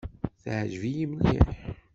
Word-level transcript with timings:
Teɛǧeb-iyi 0.41 1.05
mliḥ. 1.11 1.49